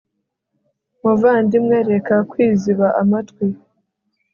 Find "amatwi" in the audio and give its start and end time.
3.01-3.45